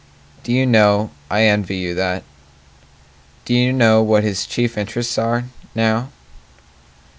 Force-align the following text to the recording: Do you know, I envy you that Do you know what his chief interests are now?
Do 0.41 0.51
you 0.51 0.65
know, 0.65 1.11
I 1.29 1.43
envy 1.43 1.75
you 1.77 1.93
that 1.93 2.23
Do 3.45 3.53
you 3.53 3.71
know 3.71 4.01
what 4.01 4.23
his 4.23 4.47
chief 4.47 4.75
interests 4.75 5.19
are 5.19 5.43
now? 5.75 6.09